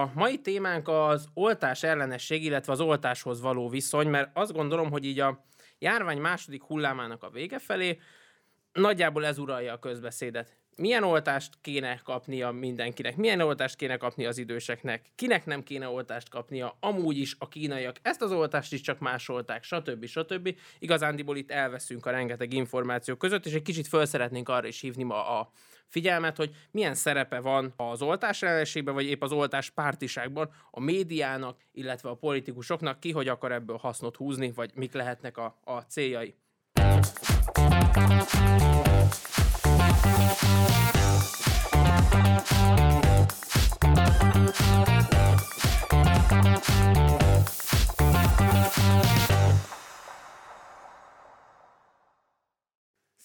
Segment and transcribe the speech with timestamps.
[0.00, 5.04] A mai témánk az oltás ellenesség, illetve az oltáshoz való viszony, mert azt gondolom, hogy
[5.04, 5.44] így a
[5.78, 7.98] járvány második hullámának a vége felé
[8.72, 10.56] nagyjából ez uralja a közbeszédet.
[10.76, 16.28] Milyen oltást kéne kapnia mindenkinek, milyen oltást kéne kapni az időseknek, kinek nem kéne oltást
[16.28, 17.96] kapnia, amúgy is a kínaiak.
[18.02, 20.06] Ezt az oltást is csak másolták, stb.
[20.06, 20.54] stb.
[20.78, 25.02] Igazándiból itt elveszünk a rengeteg információ között, és egy kicsit föl szeretnénk arra is hívni
[25.02, 25.50] ma a
[25.88, 31.58] figyelmet, hogy milyen szerepe van az oltás ellenségben, vagy épp az oltás pártiságban a médiának,
[31.72, 36.34] illetve a politikusoknak, ki hogy akar ebből hasznot húzni, vagy mik lehetnek a, a céljai.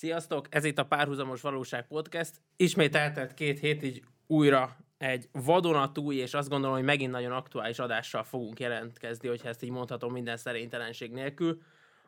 [0.04, 0.48] Sziasztok!
[0.50, 2.32] Ez itt a Párhuzamos Valóság Podcast.
[2.56, 7.80] Ismét eltelt két hét, így újra egy vadonatúj, és azt gondolom, hogy megint nagyon aktuális
[7.80, 11.62] adással fogunk jelentkezni, hogyha ezt így mondhatom minden szerénytelenség nélkül.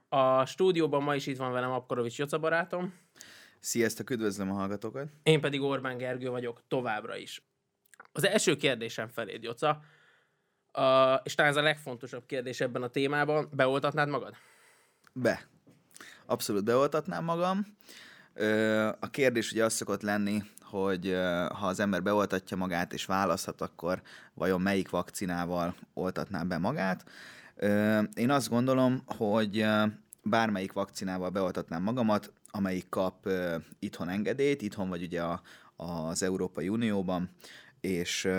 [0.09, 2.93] A stúdióban ma is itt van velem Apkorovics Joca barátom.
[3.59, 5.07] Sziasztok, üdvözlöm a hallgatókat.
[5.23, 7.43] Én pedig Orbán Gergő vagyok továbbra is.
[8.11, 9.69] Az első kérdésem feléd, Joca,
[10.73, 14.35] uh, és talán ez a legfontosabb kérdés ebben a témában, beoltatnád magad?
[15.13, 15.53] Be.
[16.25, 17.65] Abszolút beoltatnám magam.
[18.99, 21.17] A kérdés ugye az szokott lenni, hogy
[21.49, 24.01] ha az ember beoltatja magát és választhat, akkor
[24.33, 27.05] vajon melyik vakcinával oltatná be magát.
[28.13, 29.65] Én azt gondolom, hogy
[30.23, 33.29] bármelyik vakcinával beoltatnám magamat, amelyik kap
[33.79, 35.41] itthon engedélyt, itthon vagy ugye a,
[35.75, 37.29] az Európai Unióban,
[37.81, 38.29] és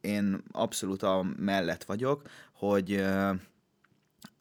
[0.00, 3.04] én abszolút a mellett vagyok, hogy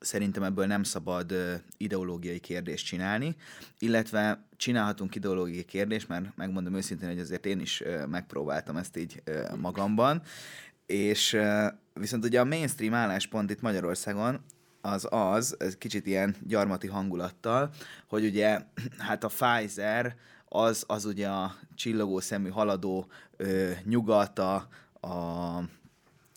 [0.02, 1.34] szerintem ebből nem szabad
[1.78, 3.36] ideológiai kérdést csinálni,
[3.80, 9.24] illetve csinálhatunk ideológiai kérdést, mert megmondom őszintén, hogy azért én is megpróbáltam ezt így
[9.60, 10.22] magamban,
[10.86, 11.38] és
[11.94, 14.40] viszont ugye a mainstream álláspont itt Magyarországon
[14.82, 17.70] az az, ez kicsit ilyen gyarmati hangulattal,
[18.08, 18.60] hogy ugye
[18.98, 23.08] hát a Pfizer az, az ugye a csillogó szemű haladó
[23.38, 24.68] ö, nyugat, a,
[25.08, 25.64] a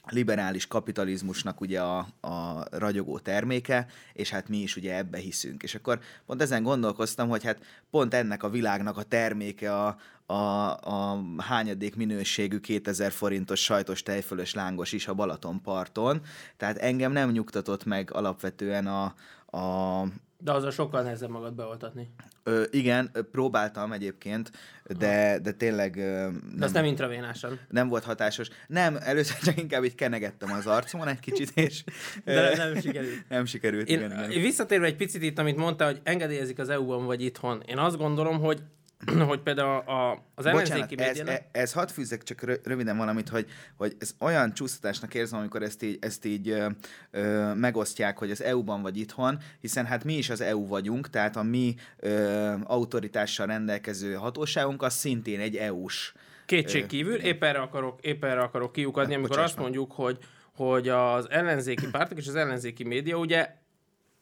[0.08, 5.62] liberális kapitalizmusnak ugye a, a ragyogó terméke, és hát mi is ugye ebbe hiszünk.
[5.62, 7.58] És akkor pont ezen gondolkoztam, hogy hát
[7.90, 10.34] pont ennek a világnak a terméke a, a,
[10.72, 16.20] a hányadék minőségű 2000 forintos sajtos tejfölös lángos is a Balatonparton.
[16.56, 19.14] Tehát engem nem nyugtatott meg alapvetően a,
[19.58, 20.06] a
[20.44, 22.08] de az a sokkal nehezebb magad beoltatni.
[22.42, 24.50] Ö, igen, próbáltam egyébként,
[24.98, 25.96] de, de tényleg...
[25.96, 27.60] Nem, de azt nem intravénásan.
[27.68, 28.48] Nem volt hatásos.
[28.66, 31.84] Nem, először csak inkább így kenegettem az arcomon egy kicsit, és...
[32.24, 33.28] de nem sikerült.
[33.28, 34.42] Nem sikerült, én, igen, igen.
[34.42, 37.62] Visszatérve egy picit itt, amit mondta, hogy engedélyezik az EU-ban vagy itthon.
[37.66, 38.62] Én azt gondolom, hogy
[39.28, 43.46] hogy például a, az ellenzéki Bocsánat, ez, ez, ez hadd fűzzek csak röviden valamit, hogy,
[43.76, 46.68] hogy ez olyan csúsztatásnak érzem, amikor ezt így, ezt így ö,
[47.10, 51.36] ö, megosztják, hogy az EU-ban vagy itthon, hiszen hát mi is az EU vagyunk, tehát
[51.36, 56.12] a mi ö, autoritással rendelkező hatóságunk az szintén egy EU-s.
[56.46, 60.18] Kétség kívül, épp erre akarok, épp erre akarok kiukadni, hát, amikor azt mondjuk, hogy
[60.56, 63.48] hogy az ellenzéki pártok és az ellenzéki média ugye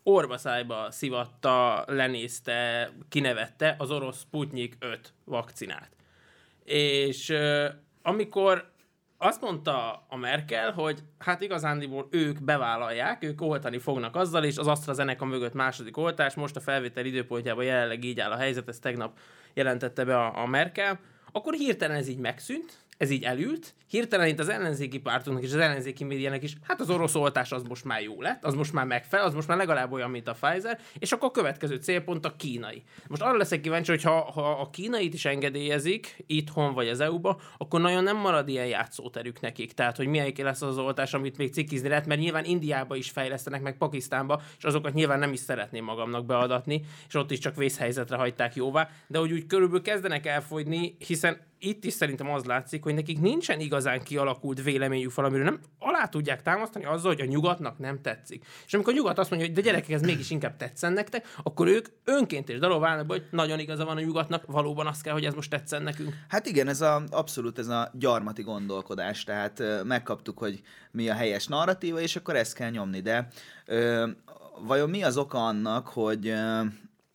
[0.02, 5.90] orvaszájba szivatta, lenézte, kinevette az orosz Sputnik 5 vakcinát.
[6.64, 7.34] És
[8.02, 8.70] amikor
[9.18, 14.66] azt mondta a Merkel, hogy hát igazándiból ők bevállalják, ők oltani fognak azzal, és az
[14.66, 19.18] AstraZeneca mögött második oltás, most a felvétel időpontjában jelenleg így áll a helyzet, ezt tegnap
[19.54, 21.00] jelentette be a, Merkel,
[21.32, 25.58] akkor hirtelen ez így megszűnt, ez így elült, hirtelen itt az ellenzéki pártunknak és az
[25.58, 28.86] ellenzéki médiának is, hát az orosz oltás az most már jó lett, az most már
[28.86, 32.36] megfelel, az most már legalább olyan, mint a Pfizer, és akkor a következő célpont a
[32.36, 32.82] kínai.
[33.06, 37.41] Most arra leszek kíváncsi, hogy ha, ha a kínait is engedélyezik, itthon vagy az EU-ba,
[37.58, 39.72] akkor nagyon nem marad ilyen játszóterük nekik.
[39.72, 43.62] Tehát, hogy milyen lesz az oltás, amit még cikizni lehet, mert nyilván Indiába is fejlesztenek,
[43.62, 48.16] meg Pakisztánba, és azokat nyilván nem is szeretném magamnak beadatni, és ott is csak vészhelyzetre
[48.16, 52.94] hagyták jóvá, de hogy úgy körülbelül kezdenek elfogyni, hiszen itt is szerintem az látszik, hogy
[52.94, 58.00] nekik nincsen igazán kialakult véleményük valamiről, nem alá tudják támasztani azzal, hogy a nyugatnak nem
[58.00, 58.44] tetszik.
[58.66, 61.66] És amikor a nyugat azt mondja, hogy de gyerekek, ez mégis inkább tetszen nektek, akkor
[61.66, 65.24] ők önként és dalol válnak, hogy nagyon igaza van a nyugatnak, valóban azt kell, hogy
[65.24, 66.14] ez most tetszen nekünk.
[66.28, 71.47] Hát igen, ez a, abszolút ez a gyarmati gondolkodás, tehát megkaptuk, hogy mi a helyes
[71.47, 73.28] narratíva, és akkor ezt kell nyomni, de
[73.66, 74.08] ö,
[74.60, 76.60] vajon mi az oka annak, hogy ö,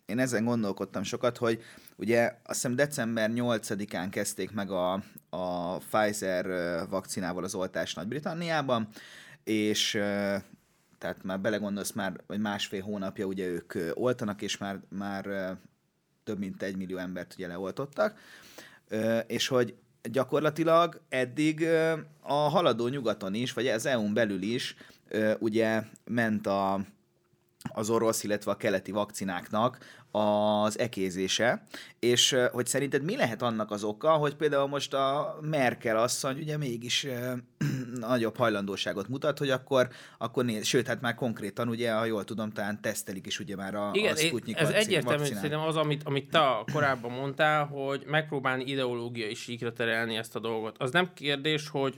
[0.06, 1.64] én ezen gondolkodtam sokat, hogy
[2.00, 6.46] Ugye azt hiszem december 8-án kezdték meg a, a Pfizer
[6.90, 8.88] vakcinával az oltást Nagy-Britanniában,
[9.44, 9.92] és
[10.98, 15.56] tehát már belegondolsz, már vagy másfél hónapja ugye ők oltanak, és már, már
[16.24, 18.20] több mint egy millió embert ugye leoltottak,
[19.28, 21.68] és hogy gyakorlatilag eddig
[22.22, 24.76] a haladó nyugaton is, vagy az EU-n belül is
[25.40, 26.86] ugye ment a,
[27.74, 29.78] az orosz, illetve a keleti vakcináknak
[30.12, 31.64] az ekézése,
[32.00, 36.58] és hogy szerinted mi lehet annak az oka, hogy például most a Merkel asszony ugye
[36.58, 37.08] mégis
[38.00, 39.88] nagyobb hajlandóságot mutat, hogy akkor,
[40.18, 43.76] akkor néz, sőt, hát már konkrétan ugye, ha jól tudom, talán tesztelik is ugye már
[43.76, 46.40] a, Igen, a Sputnik ez egyértelmű, szerintem az, amit, amit te
[46.74, 50.76] korábban mondtál, hogy megpróbálni ideológiai síkra terelni ezt a dolgot.
[50.78, 51.98] Az nem kérdés, hogy,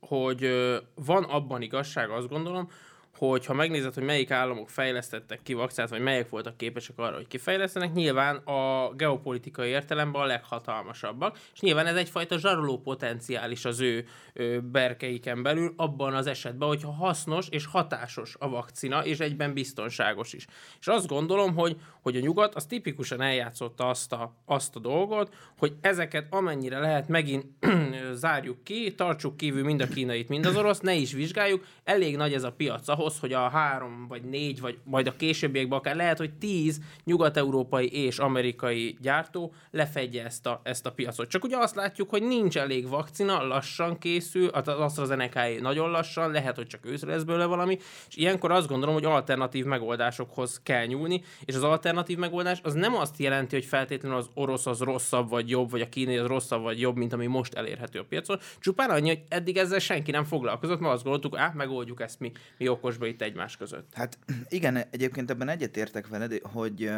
[0.00, 0.48] hogy
[0.94, 2.70] van abban igazság, azt gondolom,
[3.18, 7.26] hogy ha megnézed, hogy melyik államok fejlesztettek ki vakcinát, vagy melyek voltak képesek arra, hogy
[7.26, 14.06] kifejlesztenek, nyilván a geopolitikai értelemben a leghatalmasabbak, és nyilván ez egyfajta zsaroló potenciális az ő,
[14.32, 20.32] ő berkeiken belül, abban az esetben, hogyha hasznos és hatásos a vakcina, és egyben biztonságos
[20.32, 20.46] is.
[20.80, 25.34] És azt gondolom, hogy, hogy a nyugat az tipikusan eljátszotta azt a, azt a dolgot,
[25.58, 27.44] hogy ezeket amennyire lehet megint
[28.12, 32.32] zárjuk ki, tartsuk kívül mind a kínait, mind az orosz, ne is vizsgáljuk, elég nagy
[32.32, 35.96] ez a piac ahhoz, ahhoz, hogy a három, vagy négy, vagy majd a későbbiekben akár
[35.96, 41.28] lehet, hogy tíz nyugat-európai és amerikai gyártó lefedje ezt a, ezt a piacot.
[41.28, 46.56] Csak ugye azt látjuk, hogy nincs elég vakcina, lassan készül, az AstraZeneca nagyon lassan, lehet,
[46.56, 47.78] hogy csak őszre lesz belőle valami,
[48.08, 52.94] és ilyenkor azt gondolom, hogy alternatív megoldásokhoz kell nyúlni, és az alternatív megoldás az nem
[52.94, 56.62] azt jelenti, hogy feltétlenül az orosz az rosszabb vagy jobb, vagy a kínai az rosszabb
[56.62, 58.38] vagy jobb, mint ami most elérhető a piacon.
[58.60, 62.32] Csupán annyi, hogy eddig ezzel senki nem foglalkozott, mert azt gondoltuk, á, megoldjuk ezt mi,
[62.58, 63.94] mi okos okosba itt egymás között.
[63.94, 64.18] Hát
[64.48, 66.90] igen, egyébként ebben egyetértek veled, hogy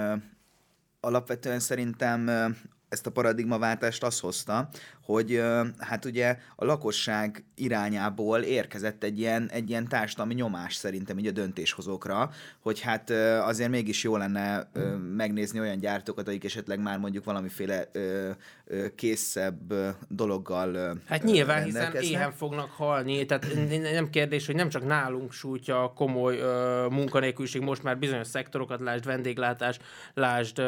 [1.00, 2.28] alapvetően szerintem
[2.90, 4.68] ezt a paradigmaváltást az hozta,
[5.04, 5.42] hogy
[5.78, 11.30] hát ugye a lakosság irányából érkezett egy ilyen, egy ilyen társadalmi nyomás szerintem így a
[11.30, 13.10] döntéshozókra, hogy hát
[13.40, 14.70] azért mégis jó lenne
[15.16, 17.90] megnézni olyan gyártókat, akik esetleg már mondjuk valamiféle
[18.94, 19.74] készebb
[20.08, 23.46] dologgal Hát nyilván, hiszen éhen fognak halni, tehát
[23.92, 26.38] nem kérdés, hogy nem csak nálunk sújtja a komoly
[26.90, 29.78] munkanélküliség, most már bizonyos szektorokat, lásd vendéglátás,
[30.14, 30.58] lásd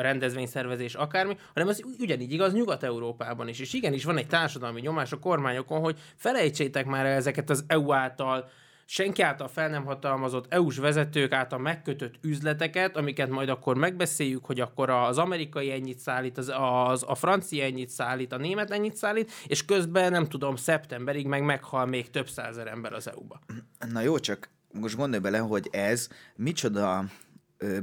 [0.00, 3.58] rendezvényszervezés, akármi, hanem ez ugyanígy igaz Nyugat-Európában is.
[3.58, 8.50] És igenis van egy társadalmi nyomás a kormányokon, hogy felejtsétek már ezeket az EU által
[8.84, 14.60] senki által fel nem hatalmazott EU-s vezetők által megkötött üzleteket, amiket majd akkor megbeszéljük, hogy
[14.60, 16.52] akkor az amerikai ennyit szállít, az,
[16.88, 21.44] az, a francia ennyit szállít, a német ennyit szállít, és közben nem tudom, szeptemberig meg
[21.44, 23.40] meghal még több százer ember az EU-ba.
[23.92, 27.04] Na jó, csak most gondolj bele, hogy ez micsoda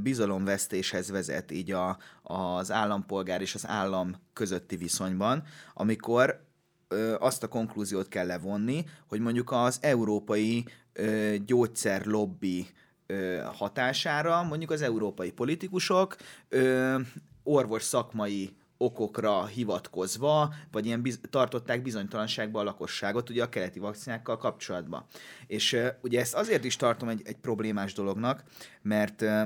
[0.01, 5.43] bizalomvesztéshez vezet így a, az állampolgár és az állam közötti viszonyban,
[5.73, 6.47] amikor
[6.87, 12.67] ö, azt a konklúziót kell levonni, hogy mondjuk az európai ö, gyógyszerlobbi
[13.05, 16.15] ö, hatására mondjuk az európai politikusok
[16.49, 16.99] ö,
[17.43, 24.37] orvos szakmai okokra hivatkozva, vagy ilyen biz- tartották bizonytalanságba a lakosságot ugye a keleti vakcinákkal
[24.37, 25.05] kapcsolatban.
[25.47, 28.43] És ugye ezt azért is tartom egy, egy problémás dolognak,
[28.81, 29.41] mert uh,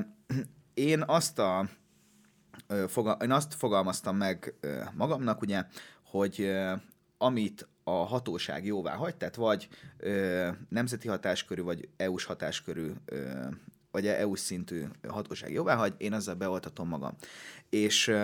[0.74, 1.68] én azt a
[2.88, 4.54] fogal- én azt fogalmaztam meg
[4.94, 5.64] magamnak, ugye,
[6.02, 6.52] hogy
[7.18, 9.68] amit a hatóság jóvá hagy, tehát vagy
[10.68, 13.46] nemzeti hatáskörű, vagy EU-s hatáskörű, ö,
[13.90, 17.14] vagy EU-s szintű hatóság jóvá hagy, én azzal beoltatom magam.
[17.70, 18.14] És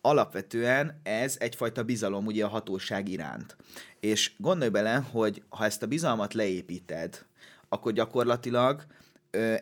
[0.00, 3.56] alapvetően ez egyfajta bizalom ugye a hatóság iránt.
[4.00, 7.26] És gondolj bele, hogy ha ezt a bizalmat leépíted,
[7.68, 8.84] akkor gyakorlatilag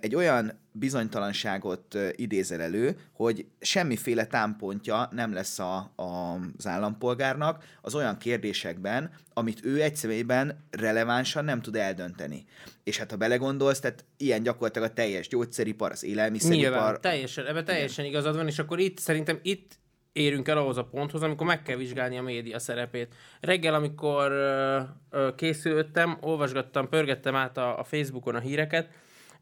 [0.01, 7.95] egy olyan bizonytalanságot idézel elő, hogy semmiféle támpontja nem lesz a, a, az állampolgárnak az
[7.95, 12.45] olyan kérdésekben, amit ő egy személyben relevánsan nem tud eldönteni.
[12.85, 16.61] És hát ha belegondolsz, tehát ilyen gyakorlatilag a teljes gyógyszeripar, az élelmiszeripar.
[16.61, 18.17] Nyilván, teljesen, ebben teljesen igen.
[18.17, 19.79] igazad van, és akkor itt szerintem itt
[20.13, 23.15] érünk el ahhoz a ponthoz, amikor meg kell vizsgálni a média szerepét.
[23.41, 28.89] Reggel, amikor ö, ö, készültem, olvasgattam, pörgettem át a, a Facebookon a híreket,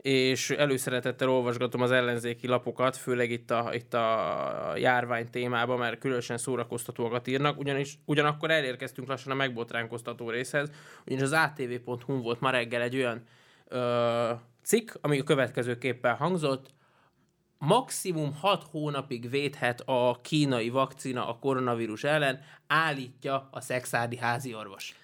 [0.03, 6.39] és előszeretettel olvasgatom az ellenzéki lapokat, főleg itt a, itt a járvány témában, mert különösen
[6.39, 10.71] szórakoztatóakat írnak, ugyanis ugyanakkor elérkeztünk lassan a megbotránkoztató részhez,
[11.07, 13.23] ugyanis az atv.hu volt ma reggel egy olyan
[13.69, 16.71] ö, cikk, ami a következőképpen hangzott,
[17.59, 24.95] maximum 6 hónapig védhet a kínai vakcina a koronavírus ellen, állítja a szexádi házi orvos.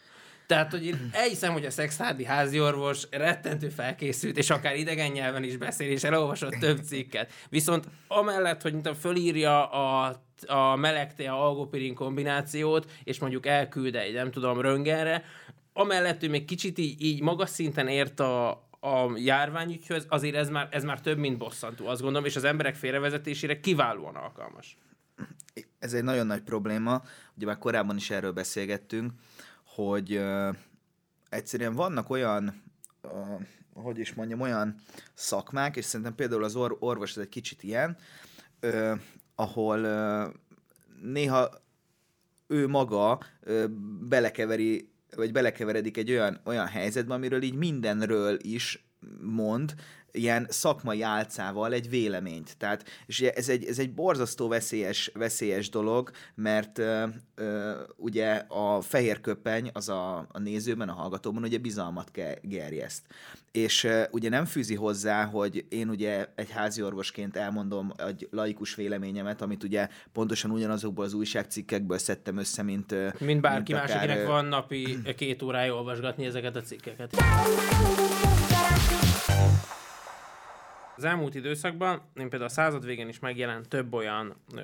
[0.47, 5.45] Tehát, hogy én elhiszem, hogy a szexádi házi orvos rettentő felkészült, és akár idegen nyelven
[5.45, 7.33] is beszél, és elolvasott több cikket.
[7.49, 14.31] Viszont amellett, hogy mint fölírja a a melegtea algopirin kombinációt, és mondjuk elküld egy, nem
[14.31, 15.25] tudom, röngenre,
[15.73, 20.69] amellett ő még kicsit így, így magas szinten ért a, a járványügyhöz, azért ez már,
[20.71, 24.77] ez már több, mint bosszantó, azt gondolom, és az emberek félrevezetésére kiválóan alkalmas.
[25.79, 27.03] ez egy nagyon nagy probléma,
[27.37, 29.13] ugye már korábban is erről beszélgettünk,
[29.75, 30.21] hogy
[31.29, 32.63] egyszerűen vannak olyan,
[33.75, 34.75] hogy is mondjam, olyan
[35.15, 37.97] szakmák, és szerintem például az or- orvos ez egy kicsit ilyen,
[39.35, 39.79] ahol
[41.03, 41.63] néha
[42.47, 43.21] ő maga
[44.09, 48.89] belekeveri, vagy belekeveredik egy olyan, olyan helyzetbe, amiről így mindenről is
[49.21, 49.75] mond,
[50.15, 52.57] ilyen szakmai álcával egy véleményt.
[52.59, 57.05] Tehát, és ez egy, ez egy borzasztó veszélyes, veszélyes dolog, mert ö,
[57.35, 63.03] ö, ugye a fehér köpeny az a, a nézőben, a hallgatóban ugye bizalmat ke, gerjeszt.
[63.53, 68.75] És ö, ugye nem fűzi hozzá, hogy én ugye egy házi orvosként elmondom egy laikus
[68.75, 74.07] véleményemet, amit ugye pontosan ugyanazokból az újságcikkekből szedtem össze, mint Mint bárki mint akár, más,
[74.07, 77.17] akinek van napi két órája olvasgatni ezeket a cikkeket.
[80.97, 84.61] Az elmúlt időszakban, én például a század végén is megjelent több olyan ö,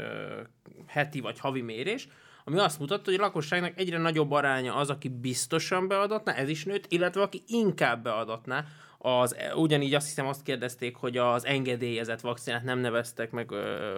[0.87, 2.09] heti vagy havi mérés,
[2.45, 6.65] ami azt mutatta, hogy a lakosságnak egyre nagyobb aránya az, aki biztosan beadatná, ez is
[6.65, 8.65] nőtt, illetve aki inkább beadatná,
[9.03, 13.51] az, ugyanígy azt hiszem azt kérdezték, hogy az engedélyezett vakcinát nem neveztek meg,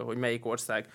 [0.05, 0.89] hogy melyik ország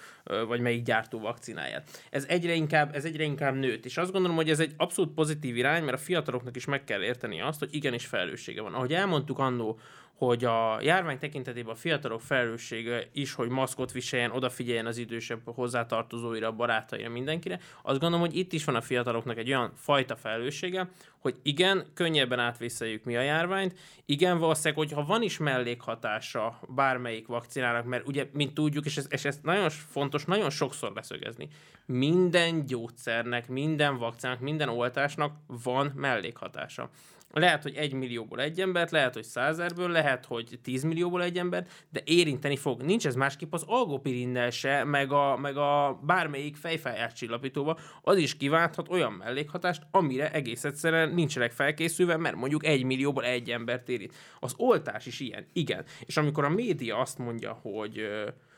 [0.47, 1.89] vagy melyik gyártó vakcináját.
[2.09, 5.57] Ez egyre inkább, ez egyre inkább nőtt, és azt gondolom, hogy ez egy abszolút pozitív
[5.57, 8.73] irány, mert a fiataloknak is meg kell érteni azt, hogy igenis felelőssége van.
[8.73, 9.79] Ahogy elmondtuk annó,
[10.17, 16.51] hogy a járvány tekintetében a fiatalok felelőssége is, hogy maszkot viseljen, odafigyeljen az idősebb hozzátartozóira,
[16.51, 17.59] barátaira, mindenkire.
[17.81, 22.39] Azt gondolom, hogy itt is van a fiataloknak egy olyan fajta felelőssége, hogy igen, könnyebben
[22.39, 28.53] átvészeljük mi a járványt, igen, valószínűleg, hogyha van is mellékhatása bármelyik vakcinának, mert ugye, mint
[28.53, 31.47] tudjuk, és ez, és ez nagyon fontos, nagyon sokszor leszögezni,
[31.85, 36.89] minden gyógyszernek, minden vakcinának, minden oltásnak van mellékhatása.
[37.31, 41.85] Lehet, hogy egy millióból egy embert, lehet, hogy százerből, lehet, hogy tíz millióból egy embert,
[41.89, 42.81] de érinteni fog.
[42.81, 48.37] Nincs ez másképp az algopirinnel se, meg a, meg a bármelyik fejfájás csillapítóba, az is
[48.37, 54.13] kiválthat olyan mellékhatást, amire egész egyszerűen nincsenek felkészülve, mert mondjuk egy millióból egy embert érint.
[54.39, 55.85] Az oltás is ilyen, igen.
[56.05, 58.07] És amikor a média azt mondja, hogy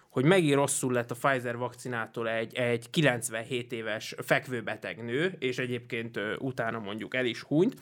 [0.10, 6.20] hogy megint rosszul lett a Pfizer vakcinától egy, egy 97 éves fekvőbeteg nő, és egyébként
[6.40, 7.76] utána mondjuk el is hunyt,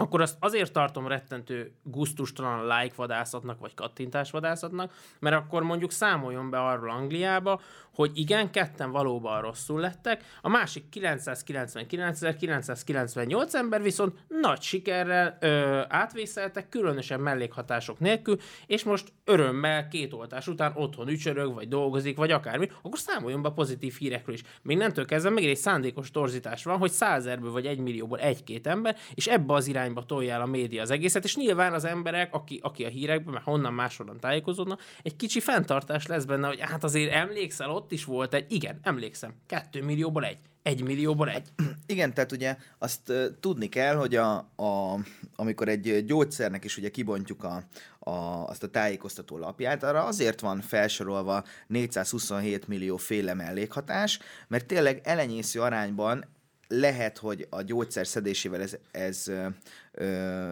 [0.00, 6.50] akkor azt azért tartom rettentő guztustalan like vadászatnak, vagy kattintás vadászatnak, mert akkor mondjuk számoljon
[6.50, 7.60] be arról Angliába,
[7.98, 16.68] hogy igen, ketten valóban rosszul lettek, a másik 999.998 ember viszont nagy sikerrel ö, átvészeltek,
[16.68, 18.36] különösen mellékhatások nélkül,
[18.66, 23.50] és most örömmel két oltás után otthon ücsörög, vagy dolgozik, vagy akármi, akkor számoljon be
[23.50, 24.42] pozitív hírekről is.
[24.62, 28.96] Még nemtől kezdve még egy szándékos torzítás van, hogy százerből vagy egy millióból egy-két ember,
[29.14, 32.60] és ebbe az irányba tolja el a média az egészet, és nyilván az emberek, aki,
[32.62, 37.12] aki a hírekben, mert honnan máshonnan tájékozódnak, egy kicsi fenntartás lesz benne, hogy hát azért
[37.12, 40.38] emlékszel, ott is volt egy, igen, emlékszem, kettő millióból egy.
[40.62, 41.48] Egy millióból egy.
[41.86, 44.98] Igen, tehát ugye azt tudni kell, hogy a, a,
[45.36, 47.62] amikor egy gyógyszernek is ugye kibontjuk a,
[47.98, 48.10] a,
[48.48, 54.18] azt a tájékoztató lapját, arra azért van felsorolva 427 millió féle mellékhatás,
[54.48, 56.24] mert tényleg elenyésző arányban
[56.68, 59.30] lehet, hogy a gyógyszer szedésével ez, ez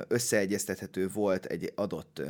[0.09, 2.23] összeegyeztethető volt egy adott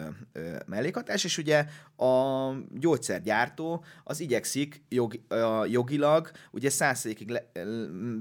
[0.66, 5.20] mellékhatás, és ugye a gyógyszergyártó az igyekszik jog,
[5.66, 7.40] jogilag ugye százszerékig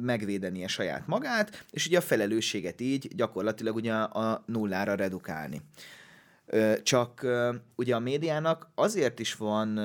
[0.01, 5.61] megvédeni a saját magát, és ugye a felelősséget így gyakorlatilag ugye a nullára redukálni.
[6.83, 7.27] Csak
[7.75, 9.79] ugye a médiának azért is van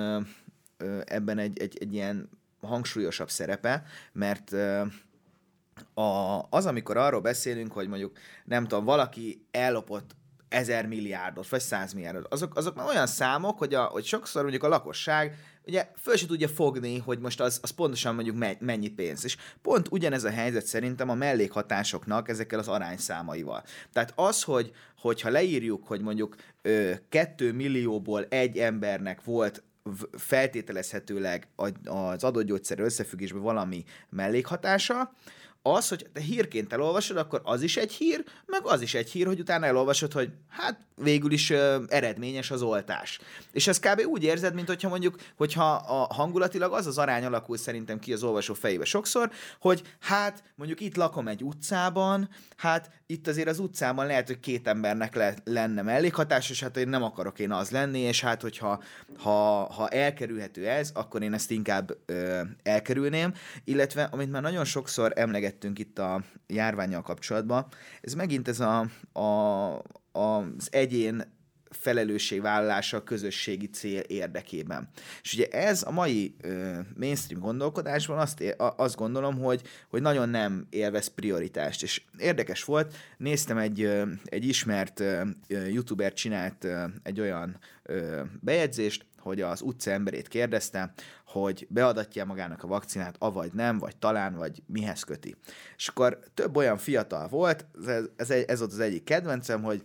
[1.04, 2.28] ebben egy, egy, egy ilyen
[2.60, 4.56] hangsúlyosabb szerepe, mert
[5.94, 10.10] a, az, amikor arról beszélünk, hogy mondjuk, nem tudom, valaki ellopott
[10.49, 14.68] ezer milliárdot, vagy száz milliárdot, azok, azok olyan számok, hogy, a, hogy sokszor mondjuk a
[14.68, 19.25] lakosság ugye föl se tudja fogni, hogy most az, az pontosan mondjuk mennyi pénz.
[19.25, 23.62] És pont ugyanez a helyzet szerintem a mellékhatásoknak ezekkel az arányszámaival.
[23.92, 29.62] Tehát az, hogy hogyha leírjuk, hogy mondjuk ö, 2 millióból egy embernek volt
[30.12, 31.49] feltételezhetőleg
[31.84, 35.12] az adott gyógyszer összefüggésben valami mellékhatása,
[35.62, 39.26] az, hogy te hírként elolvasod, akkor az is egy hír, meg az is egy hír,
[39.26, 43.20] hogy utána elolvasod, hogy hát végül is ö, eredményes az oltás.
[43.52, 44.00] És ez kb.
[44.06, 48.22] úgy érzed, mint hogyha mondjuk, hogyha a hangulatilag az az arány alakul szerintem ki az
[48.22, 54.06] olvasó fejébe sokszor, hogy hát mondjuk itt lakom egy utcában, hát itt azért az utcában
[54.06, 57.98] lehet, hogy két embernek le, lenne mellékhatás, és hát én nem akarok én az lenni,
[57.98, 58.82] és hát hogyha
[59.18, 65.12] ha, ha elkerülhető ez, akkor én ezt inkább ö, elkerülném, illetve amit már nagyon sokszor
[65.50, 67.66] emlegettünk itt a járványjal kapcsolatban,
[68.00, 71.38] ez megint ez a, a, az egyén
[71.70, 74.88] felelősségvállalása a közösségi cél érdekében.
[75.22, 80.66] És ugye ez a mai ö, mainstream gondolkodásban azt, azt gondolom, hogy, hogy nagyon nem
[80.70, 81.82] élvez prioritást.
[81.82, 88.22] És érdekes volt, néztem egy, ö, egy ismert ö, youtuber csinált ö, egy olyan ö,
[88.40, 90.92] bejegyzést, hogy az utca emberét kérdezte,
[91.26, 95.36] hogy beadatja magának a vakcinát, avagy nem, vagy talán, vagy mihez köti.
[95.76, 99.82] És akkor több olyan fiatal volt, ez, ez, ez volt az egyik kedvencem, hogy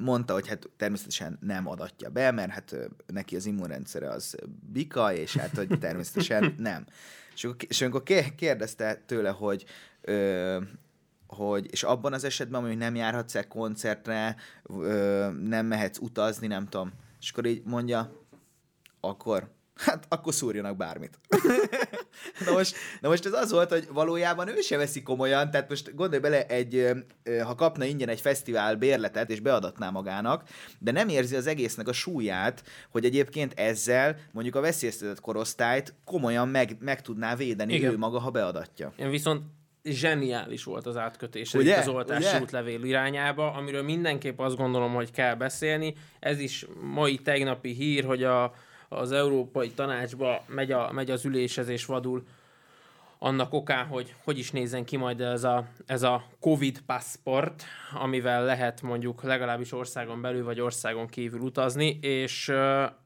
[0.00, 4.36] mondta, hogy hát természetesen nem adatja be, mert hát neki az immunrendszere az
[4.72, 6.86] bika, és hát hogy természetesen nem.
[7.34, 8.02] És akkor, és akkor
[8.36, 9.64] kérdezte tőle, hogy
[10.00, 10.58] ö,
[11.26, 16.68] hogy, és abban az esetben, hogy nem járhatsz el koncertre, ö, nem mehetsz utazni, nem
[16.68, 18.12] tudom, és akkor így mondja,
[19.00, 19.50] akkor
[19.80, 21.18] hát akkor szúrjanak bármit.
[22.46, 25.94] na, most, na most ez az volt, hogy valójában ő se veszi komolyan, tehát most
[25.94, 26.86] gondolj bele, egy,
[27.44, 30.42] ha kapna ingyen egy fesztivál bérletet, és beadatná magának,
[30.78, 36.48] de nem érzi az egésznek a súlyát, hogy egyébként ezzel mondjuk a veszélyeztetett korosztályt komolyan
[36.48, 37.92] meg, meg tudná védeni Igen.
[37.92, 38.92] ő maga, ha beadatja.
[38.96, 39.42] Én viszont
[39.84, 41.76] zseniális volt az átkötés Ugye?
[41.76, 42.40] az oltási Ugye?
[42.40, 45.94] útlevél irányába, amiről mindenképp azt gondolom, hogy kell beszélni.
[46.20, 48.52] Ez is mai tegnapi hír, hogy a
[48.92, 52.22] az Európai Tanácsba megy, a, megy az ülésezés vadul
[53.18, 58.44] annak okán, hogy hogy is nézzen ki majd ez a, ez a Covid passport, amivel
[58.44, 62.52] lehet mondjuk legalábbis országon belül vagy országon kívül utazni, és,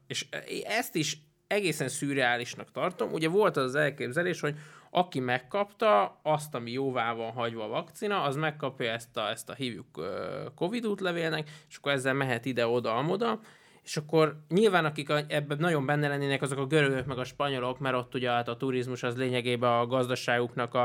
[0.07, 0.27] és
[0.63, 3.11] ezt is egészen szürreálisnak tartom.
[3.11, 4.55] Ugye volt az, az elképzelés, hogy
[4.89, 9.53] aki megkapta azt, ami jóvá van hagyva a vakcina, az megkapja ezt a, ezt a
[9.53, 9.87] hívjuk
[10.55, 13.39] Covid útlevélnek, és akkor ezzel mehet ide-oda-amoda,
[13.85, 17.95] és akkor nyilván akik ebben nagyon benne lennének, azok a görögök meg a spanyolok, mert
[17.95, 20.83] ott ugye hát a turizmus az lényegében a gazdaságuknak a,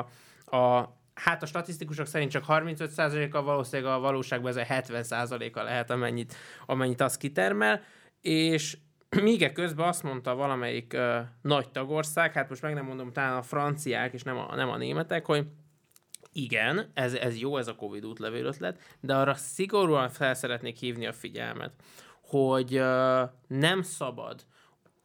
[0.56, 6.34] a hát a statisztikusok szerint csak 35%-a, valószínűleg a valóságban ez a 70%-a lehet, amennyit,
[6.66, 7.82] amennyit az kitermel,
[8.20, 8.76] és
[9.22, 13.42] míg közben azt mondta valamelyik uh, nagy tagország, hát most meg nem mondom, talán a
[13.42, 15.46] franciák és nem a, nem a németek, hogy
[16.32, 21.06] igen, ez, ez jó, ez a Covid útlevél ötlet, de arra szigorúan fel szeretnék hívni
[21.06, 21.72] a figyelmet,
[22.30, 22.82] hogy
[23.46, 24.44] nem szabad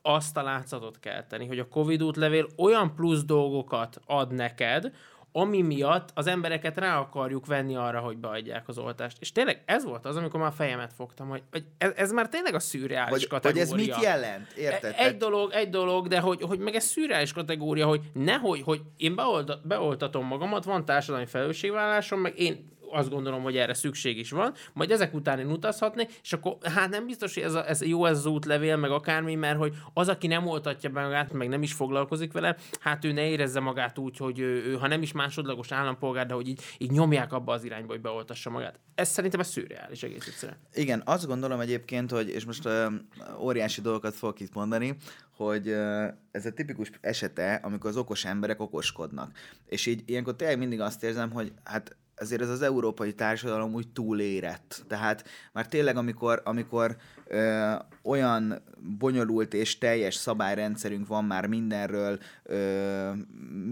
[0.02, 4.92] azt a látszatot kelteni, hogy a Covid útlevél olyan plusz dolgokat ad neked,
[5.38, 9.18] ami miatt az embereket rá akarjuk venni arra, hogy beadják az oltást.
[9.20, 12.54] És tényleg ez volt az, amikor már fejemet fogtam, hogy, hogy ez, ez már tényleg
[12.54, 13.68] a szürreális hogy, kategória.
[13.70, 14.52] Hogy ez mit jelent?
[14.52, 14.96] Érted?
[14.98, 18.82] Egy, egy dolog, egy dolog, de hogy, hogy meg ez szürreális kategória, hogy nehogy, hogy
[18.98, 24.32] én beoltat, beoltatom magamat, van társadalmi felelősségvállásom, meg én azt gondolom, hogy erre szükség is
[24.32, 27.86] van, majd ezek után én utazhatnék, és akkor hát nem biztos, hogy ez, a, ez
[27.86, 31.48] jó ez az útlevél, meg akármi, mert hogy az, aki nem oltatja be magát, meg
[31.48, 35.02] nem is foglalkozik vele, hát ő ne érezze magát úgy, hogy ő, ő ha nem
[35.02, 38.80] is másodlagos állampolgár, de hogy így, így nyomják abba az irányba, hogy beoltassa magát.
[38.96, 40.58] Ez szerintem ez szürreális egész egyszerűen.
[40.74, 42.94] Igen, azt gondolom egyébként, hogy, és most uh,
[43.40, 44.96] óriási dolgokat fogok itt mondani,
[45.38, 49.32] hogy uh, ez a tipikus esete, amikor az okos emberek okoskodnak.
[49.66, 53.88] És így ilyenkor tényleg mindig azt érzem, hogy hát ezért ez az európai társadalom úgy
[53.88, 54.84] túlérett.
[54.88, 56.96] Tehát már tényleg, amikor, amikor
[57.28, 57.72] ö,
[58.04, 58.62] olyan
[58.98, 63.12] bonyolult és teljes szabályrendszerünk van már mindenről, ö,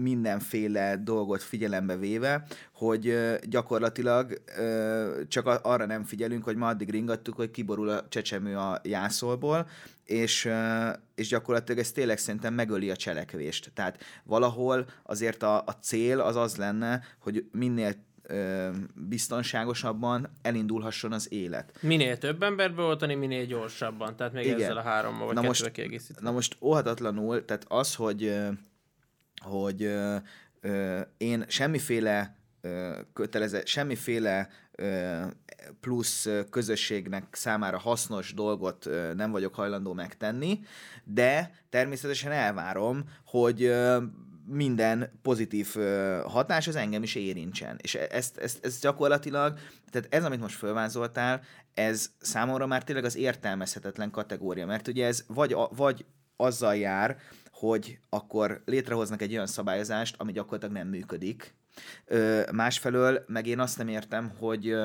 [0.02, 6.90] mindenféle dolgot figyelembe véve, hogy ö, gyakorlatilag ö, csak arra nem figyelünk, hogy ma addig
[6.90, 9.66] ringattuk, hogy kiborul a csecsemő a jászolból,
[10.04, 10.48] és,
[11.14, 13.70] és gyakorlatilag ez tényleg szerintem megöli a cselekvést.
[13.74, 17.94] Tehát valahol azért a, a cél az az lenne, hogy minél
[18.94, 21.78] biztonságosabban elindulhasson az élet.
[21.80, 24.16] Minél több embert beoltani, minél gyorsabban.
[24.16, 24.60] Tehát még Igen.
[24.60, 25.72] ezzel a hárommal vagy na most,
[26.20, 28.36] Na most óhatatlanul, tehát az, hogy,
[29.36, 29.94] hogy
[31.16, 32.36] én semmiféle
[33.12, 34.48] köteleze, semmiféle
[35.80, 40.60] plusz közösségnek számára hasznos dolgot nem vagyok hajlandó megtenni,
[41.04, 43.74] de természetesen elvárom, hogy
[44.46, 45.74] minden pozitív
[46.26, 47.78] hatás az engem is érintsen.
[47.82, 49.58] És e-, ezt, ezt, ezt gyakorlatilag,
[49.90, 51.42] tehát ez, amit most fölvázoltál,
[51.74, 56.04] ez számomra már tényleg az értelmezhetetlen kategória, mert ugye ez vagy, vagy
[56.36, 57.16] azzal jár,
[57.52, 61.54] hogy akkor létrehoznak egy olyan szabályozást, ami gyakorlatilag nem működik,
[62.04, 64.76] Ö, másfelől meg én azt nem értem, hogy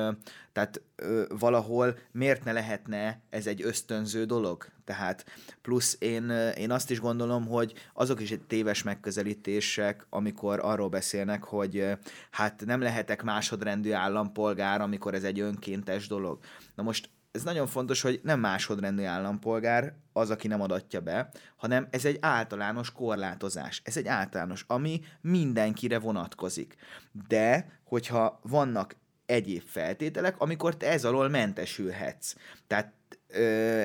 [0.52, 0.82] tehát
[1.28, 4.66] valahol miért ne lehetne ez egy ösztönző dolog.
[4.84, 5.24] Tehát
[5.62, 11.44] plusz én, én azt is gondolom, hogy azok is egy téves megközelítések, amikor arról beszélnek,
[11.44, 11.86] hogy
[12.30, 16.38] hát nem lehetek másodrendű állampolgár, amikor ez egy önkéntes dolog.
[16.74, 21.86] Na most ez nagyon fontos, hogy nem másodrendű állampolgár az, aki nem adatja be, hanem
[21.90, 23.80] ez egy általános korlátozás.
[23.84, 26.76] Ez egy általános, ami mindenkire vonatkozik.
[27.28, 32.34] De, hogyha vannak egyéb feltételek, amikor te ez alól mentesülhetsz.
[32.66, 32.92] Tehát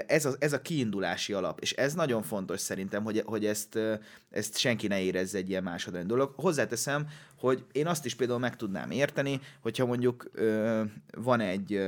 [0.08, 3.80] ez a, ez a kiindulási alap, és ez nagyon fontos szerintem, hogy, hogy ezt,
[4.32, 6.34] ezt senki ne érezze egy ilyen másodrendű dolog.
[6.36, 7.08] Hozzáteszem,
[7.40, 10.32] hogy én azt is például meg tudnám érteni, hogyha mondjuk
[11.18, 11.80] van egy,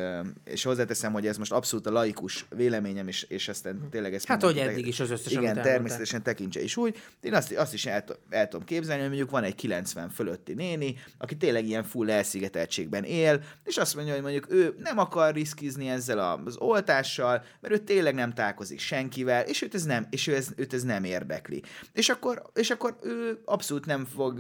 [0.44, 4.28] és hozzáteszem, hogy ez most abszolút a laikus véleményem, és, és aztán tényleg ezt...
[4.28, 6.98] Hát, hogy eddig is az összes, Igen, természetesen tekintse is úgy.
[7.22, 10.96] Én azt, azt is el, el tudom képzelni, hogy mondjuk van egy 90 fölötti néni,
[11.18, 15.90] aki tényleg ilyen full elszigeteltségben él, és azt mondja, hogy mondjuk ő nem akar riskizni
[15.90, 20.36] ezzel az oltással, mert ő tényleg nem találkozik senkivel, és őt ez nem, és ő
[20.36, 21.64] ez, őt ez nem érdekli.
[21.94, 24.40] És akkor, és akkor ő abszolút nem fog,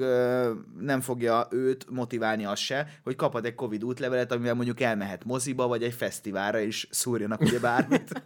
[0.80, 5.68] nem fogja őt motiválni az se, hogy kaphat egy Covid útlevelet, amivel mondjuk elmehet moziba,
[5.68, 8.24] vagy egy fesztiválra, és szúrjanak ugye bármit.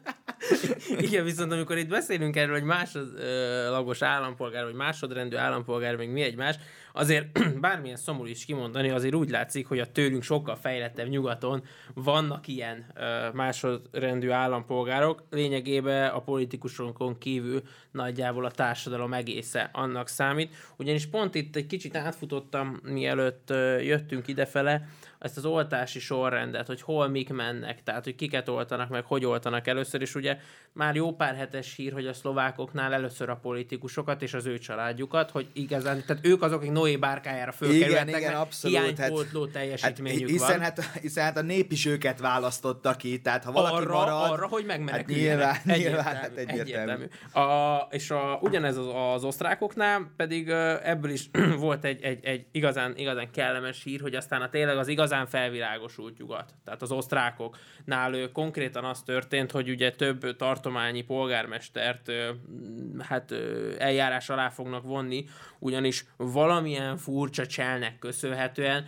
[0.98, 6.56] Igen, viszont amikor itt beszélünk erről, hogy másodlagos állampolgár, vagy másodrendű állampolgár, még mi egymás,
[6.94, 12.48] azért bármilyen szomorú is kimondani, azért úgy látszik, hogy a tőlünk sokkal fejlettebb nyugaton vannak
[12.48, 15.24] ilyen ö, másodrendű állampolgárok.
[15.30, 20.56] Lényegében a politikusokon kívül nagyjából a társadalom egésze annak számít.
[20.78, 24.88] Ugyanis pont itt egy kicsit átfutottam, mielőtt ö, jöttünk idefele,
[25.22, 29.68] ezt az oltási sorrendet, hogy hol mik mennek, tehát hogy kiket oltanak meg, hogy oltanak
[29.68, 30.38] először, és ugye
[30.74, 35.32] már jó pár hetes hír, hogy a szlovákoknál először a politikusokat és az ő családjukat,
[35.32, 40.20] hogy igazán, tehát ők azok, akik Noé bárkájára fölkerültek, igen, igen, abszolút, hiánypótló hát, teljesítményük
[40.20, 40.60] hát, hiszen, van.
[40.60, 44.32] Hát, hiszen hát a nép is őket választotta ki, tehát ha valaki arra, marad...
[44.32, 45.46] Arra, hogy megmeneküljenek.
[45.46, 46.62] Hát nyilván, nyilván, hát egyértelmű.
[46.62, 47.06] egyértelmű.
[47.34, 50.50] A, és a, ugyanez az, az osztrákoknál pedig
[50.84, 54.88] ebből is volt egy, egy, egy igazán, igazán kellemes hír, hogy aztán a tényleg az
[55.12, 62.12] igazán felvilágosult nyugat, tehát az osztrákoknál konkrétan az történt, hogy ugye több tartományi polgármestert
[63.00, 63.32] hát
[63.78, 65.26] eljárás alá fognak vonni,
[65.60, 68.86] ugyanis valamilyen furcsa cselnek köszönhetően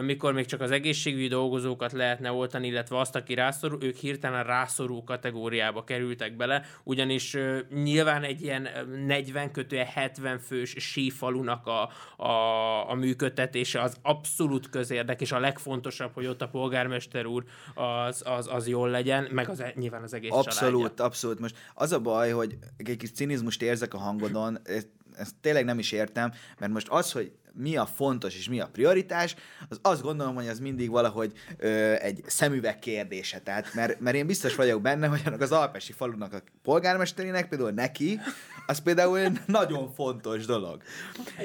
[0.00, 5.04] mikor még csak az egészségügyi dolgozókat lehetne oltani, illetve azt, aki rászorul, ők hirtelen rászorú
[5.04, 7.36] kategóriába kerültek bele, ugyanis
[7.70, 8.68] nyilván egy ilyen
[9.06, 11.90] 40 kötője 70 fős sífalunak a,
[12.22, 18.22] a, a működtetése az abszolút közérdek, és a legfontosabb, hogy ott a polgármester úr az,
[18.24, 21.04] az, az jól legyen, meg az, e, nyilván az egész Abszolút, családja.
[21.04, 21.38] abszolút.
[21.38, 25.78] Most az a baj, hogy egy kis cinizmust érzek a hangodon, ezt, ezt tényleg nem
[25.78, 29.34] is értem, mert most az, hogy mi a fontos és mi a prioritás,
[29.68, 33.38] az azt gondolom, hogy az mindig valahogy ö, egy szemüveg kérdése.
[33.38, 37.70] Tehát, mert, mert én biztos vagyok benne, hogy annak az alpesi falunak a polgármesterének, például
[37.70, 38.20] neki,
[38.66, 40.82] az például egy nagyon fontos dolog.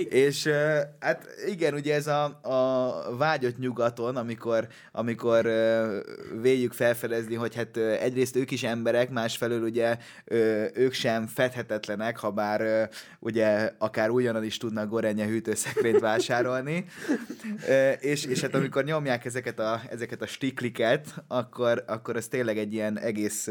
[0.09, 0.49] És
[0.99, 5.49] hát igen, ugye ez a, a vágyott nyugaton, amikor, amikor
[6.41, 9.97] véljük felfedezni, hogy hát egyrészt ők is emberek, másfelől ugye
[10.73, 16.85] ők sem fedhetetlenek, ha bár ugye akár újonnan is tudnak gorenye hűtőszekrényt vásárolni,
[17.99, 22.73] és, és hát amikor nyomják ezeket a, ezeket a stikliket, akkor, akkor ez tényleg egy
[22.73, 23.49] ilyen egész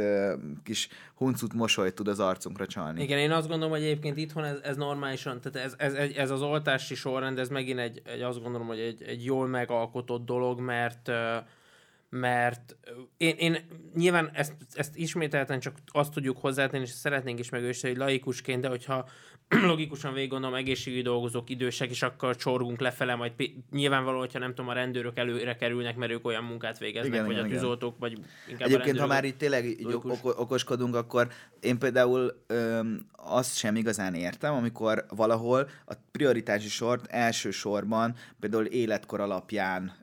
[0.64, 0.88] kis
[1.20, 3.02] huncut mosolyt tud az arcunkra csalni.
[3.02, 6.42] Igen, én azt gondolom, hogy egyébként itthon ez, ez normálisan, tehát ez, ez, ez az
[6.42, 11.10] oltási sorrend, ez megint egy, egy azt gondolom, hogy egy, egy jól megalkotott dolog, mert
[12.10, 12.76] mert
[13.16, 13.56] én, én
[13.94, 18.68] nyilván ezt, ezt ismételten csak azt tudjuk hozzátenni, és szeretnénk is megősíteni, hogy laikusként, de
[18.68, 19.08] hogyha
[19.70, 23.32] logikusan végig gondolom, egészségügyi dolgozók idősek, és akkor csorgunk lefele, majd
[23.70, 27.34] nyilvánvaló, hogyha nem tudom, a rendőrök előre kerülnek, mert ők olyan munkát végeznek, igen, vagy
[27.34, 31.28] igen, a tűzoltók, vagy inkább Egyébként, ha már itt tényleg így okoskodunk, akkor
[31.60, 39.20] én például öm, azt sem igazán értem, amikor valahol a prioritási sort elsősorban például életkor
[39.20, 39.99] alapján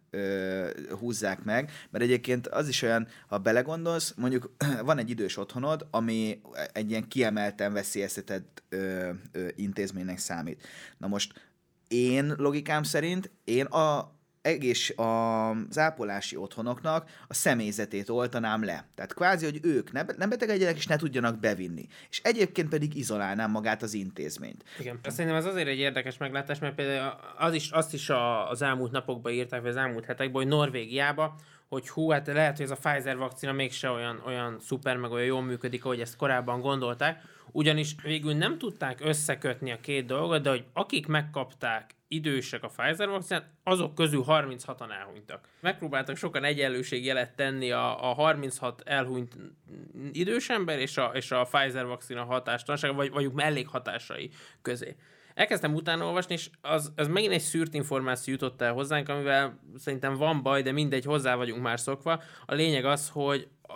[1.00, 6.42] húzzák meg, mert egyébként az is olyan, ha belegondolsz, mondjuk van egy idős otthonod, ami
[6.74, 10.68] egy ilyen kiemelten veszélyeztetett ö, ö, intézménynek számít.
[10.98, 11.34] Na most
[11.88, 14.16] én logikám szerint én a,
[14.48, 18.86] egész az ápolási otthonoknak a személyzetét oltanám le.
[18.96, 21.88] Tehát kvázi, hogy ők ne, nem betegedjenek és ne tudjanak bevinni.
[22.10, 24.64] És egyébként pedig izolálnám magát az intézményt.
[24.80, 28.62] Igen, szerintem ez azért egy érdekes meglátás, mert például az is, azt is a, az
[28.62, 31.36] elmúlt napokban írták, vagy az elmúlt hetekben, hogy Norvégiába
[31.70, 35.26] hogy hú, hát lehet, hogy ez a Pfizer vakcina mégse olyan, olyan szuper, meg olyan
[35.26, 40.50] jól működik, ahogy ezt korábban gondolták, ugyanis végül nem tudták összekötni a két dolgot, de
[40.50, 45.48] hogy akik megkapták idősek a Pfizer vakcinát, azok közül 36-an elhunytak.
[45.60, 49.38] Megpróbáltak sokan egyenlőségjelet tenni a, a 36 elhunyt
[50.12, 54.30] idős ember és a, és a Pfizer vakcina hatástalansága, vagy vagyunk mellékhatásai
[54.62, 54.96] közé.
[55.34, 60.14] Elkezdtem utána olvasni, és az, az megint egy szűrt információ jutott el hozzánk, amivel szerintem
[60.14, 62.22] van baj, de mindegy, hozzá vagyunk már szokva.
[62.46, 63.74] A lényeg az, hogy a,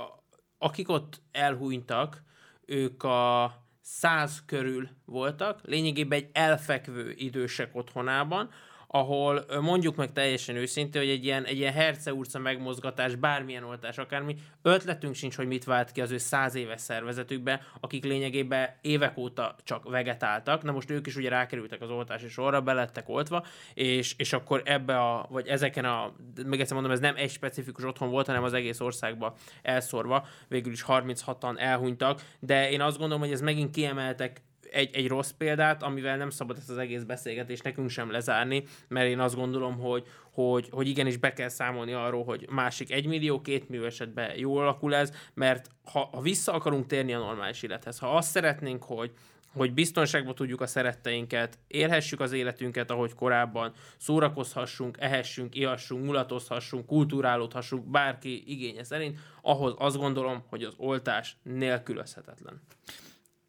[0.57, 2.23] akik ott elhunytak,
[2.65, 8.49] ők a száz körül voltak, lényegében egy elfekvő idősek otthonában,
[8.93, 14.36] ahol mondjuk meg teljesen őszintén, hogy egy ilyen, egy ilyen herceurca megmozgatás, bármilyen oltás, akármi,
[14.62, 19.56] ötletünk sincs, hogy mit vált ki az ő száz éves szervezetükbe, akik lényegében évek óta
[19.63, 24.34] csak vegetáltak, na most ők is ugye rákerültek az oltási sorra, belettek oltva, és, és
[24.34, 26.13] akkor ebbe a, vagy ezeken a,
[26.45, 30.71] még egyszer mondom, ez nem egy specifikus otthon volt, hanem az egész országba elszórva, végül
[30.71, 35.84] is 36-an elhunytak, de én azt gondolom, hogy ez megint kiemeltek egy, egy rossz példát,
[35.84, 40.07] amivel nem szabad ezt az egész beszélgetést nekünk sem lezárni, mert én azt gondolom, hogy,
[40.31, 44.62] hogy, hogy igenis be kell számolni arról, hogy másik egy millió, két millió esetben jól
[44.62, 49.12] alakul ez, mert ha, ha vissza akarunk térni a normális élethez, ha azt szeretnénk, hogy,
[49.53, 57.86] hogy biztonságban tudjuk a szeretteinket, élhessük az életünket, ahogy korábban, szórakozhassunk, ehessünk, ihassunk, mulatozhassunk, kultúrálódhassunk,
[57.86, 62.62] bárki igénye szerint, ahhoz azt gondolom, hogy az oltás nélkülözhetetlen.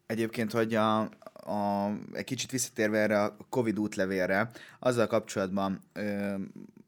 [0.05, 0.99] Egyébként, hogy a,
[1.33, 6.33] a, egy kicsit visszatérve erre a Covid útlevélre, azzal kapcsolatban ö,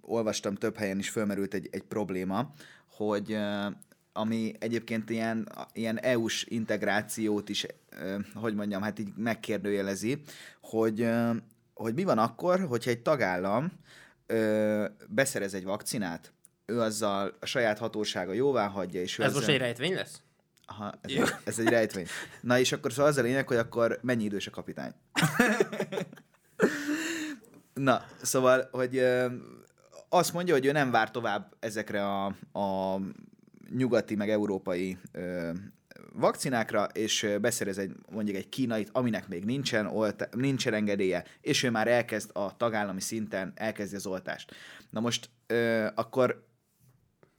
[0.02, 2.52] olvastam több helyen is fölmerült egy, egy probléma,
[2.92, 3.66] hogy ö,
[4.14, 10.22] ami egyébként ilyen, ilyen EU-s integrációt is, ö, hogy mondjam, hát így megkérdőjelezi,
[10.62, 11.32] hogy, ö,
[11.74, 13.72] hogy mi van akkor, hogyha egy tagállam
[14.26, 16.34] ö, beszerez egy vakcinát,
[16.66, 19.42] ő azzal a saját hatósága jóvá hagyja, és ő Ez azzal...
[19.42, 20.22] most egy rejtvény lesz?
[20.66, 22.06] Aha, ez, egy, ez egy rejtvény.
[22.42, 24.92] Na és akkor szóval az a lényeg, hogy akkor mennyi idős a kapitány.
[27.74, 29.26] Na, szóval, hogy ö,
[30.10, 32.26] azt mondja, hogy ő nem vár tovább ezekre a,
[32.60, 33.00] a
[33.70, 35.52] nyugati, meg európai ö,
[36.14, 41.70] vakcinákra, és beszerez egy, mondjuk egy kínait, aminek még nincsen, olta, nincsen engedélye, és ő
[41.70, 44.56] már elkezd a tagállami szinten, elkezdi az oltást.
[44.90, 46.46] Na most ö, akkor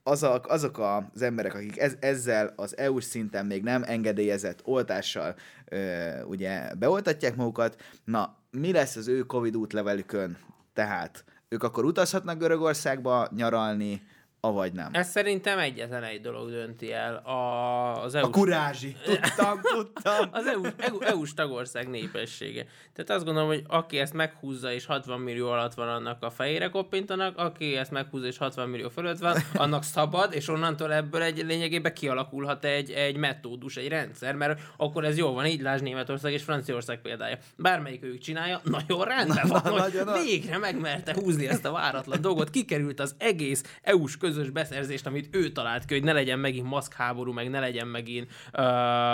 [0.07, 6.21] azok, azok az emberek, akik ez, ezzel az EU-s szinten még nem engedélyezett oltással ö,
[6.23, 10.37] ugye beoltatják magukat, na, mi lesz az ő Covid útlevelükön?
[10.73, 14.01] Tehát ők akkor utazhatnak Görögországba nyaralni,
[14.47, 14.89] avagy nem.
[14.91, 18.25] Ez szerintem egyetlen egy dolog dönti el a, az EU.
[18.25, 18.95] A kurázsi.
[19.03, 20.27] Tudtam, tudtam.
[20.39, 22.65] az EU, EU, EU-s tagország népessége.
[22.93, 26.69] Tehát azt gondolom, hogy aki ezt meghúzza és 60 millió alatt van, annak a fejére
[26.69, 31.43] koppintanak, aki ezt meghúzza és 60 millió fölött van, annak szabad, és onnantól ebből egy
[31.45, 36.33] lényegében kialakulhat egy, egy metódus, egy rendszer, mert akkor ez jó van, így lásd Németország
[36.33, 37.37] és Franciaország példája.
[37.55, 42.49] Bármelyik ők csinálja, nagyon rendben van, na, hogy végre megmerte húzni ezt a váratlan dolgot,
[42.49, 47.31] kikerült az egész EU-s közös beszerzést, amit ő talált ki, hogy ne legyen megint maszkháború,
[47.31, 48.63] meg ne legyen megint uh,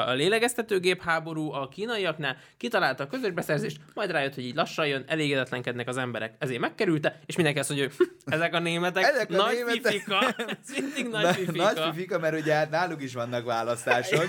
[0.08, 5.04] a lélegeztetőgép háború a kínaiaknál, kitalálta a közös beszerzést, majd rájött, hogy így lassan jön,
[5.08, 6.36] elégedetlenkednek az emberek.
[6.40, 9.92] Ezért megkerülte, és mindenki azt mondja, hogy ezek a németek, ezek a nagy németek...
[9.92, 10.36] fifika,
[10.80, 11.64] mindig nagy fifika.
[11.64, 14.26] Nagy fifika, mert ugye hát náluk is vannak választások.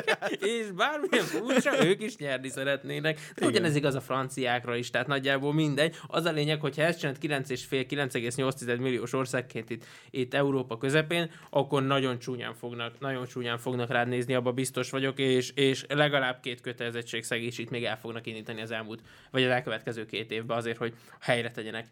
[0.60, 3.18] és bármilyen furcsa, ők is nyerni szeretnének.
[3.34, 5.96] De ugyanez igaz a franciákra is, tehát nagyjából mindegy.
[6.06, 9.84] Az a lényeg, hogy ha ezt csinált 9,5-9,8 milliós országként itt,
[10.22, 15.18] itt Európa közepén, akkor nagyon csúnyán fognak, nagyon csúnyán fognak rád nézni, abba biztos vagyok,
[15.18, 20.06] és, és legalább két kötelezettség szegésít még el fognak indítani az elmúlt, vagy az elkövetkező
[20.06, 21.86] két évben azért, hogy helyre tegyenek.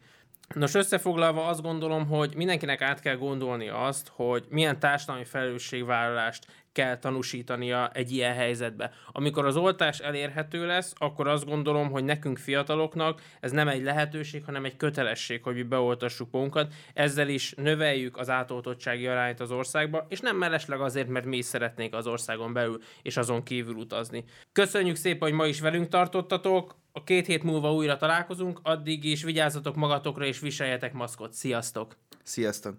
[0.54, 6.98] Nos, összefoglalva azt gondolom, hogy mindenkinek át kell gondolni azt, hogy milyen társadalmi felelősségvállalást kell
[6.98, 8.92] tanúsítania egy ilyen helyzetbe.
[9.12, 14.44] Amikor az oltás elérhető lesz, akkor azt gondolom, hogy nekünk fiataloknak ez nem egy lehetőség,
[14.44, 16.72] hanem egy kötelesség, hogy mi beoltassuk magunkat.
[16.94, 21.44] Ezzel is növeljük az átoltottsági arányt az országba, és nem mellesleg azért, mert mi is
[21.44, 24.24] szeretnénk az országon belül és azon kívül utazni.
[24.52, 26.78] Köszönjük szépen, hogy ma is velünk tartottatok.
[26.92, 31.32] A két hét múlva újra találkozunk, addig is vigyázzatok magatokra és viseljetek maszkot.
[31.32, 31.96] Sziasztok!
[32.22, 32.74] Sziasztok!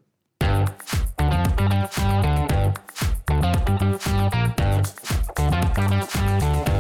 [4.32, 4.60] Thank
[6.68, 6.71] you.